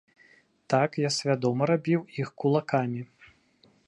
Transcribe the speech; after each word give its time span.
Так, 0.73 0.95
я 1.07 1.11
свядома 1.17 1.63
рабіў 1.71 2.01
іх 2.23 2.31
кулакамі. 2.45 3.01